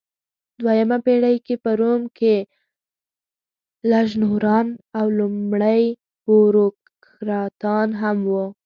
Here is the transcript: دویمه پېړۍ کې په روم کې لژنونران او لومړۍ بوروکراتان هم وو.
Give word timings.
دویمه 0.61 0.97
پېړۍ 1.05 1.35
کې 1.45 1.55
په 1.63 1.71
روم 1.79 2.01
کې 2.17 2.35
لژنونران 3.91 4.67
او 4.99 5.05
لومړۍ 5.19 5.83
بوروکراتان 6.25 7.89
هم 8.01 8.17
وو. 8.31 8.45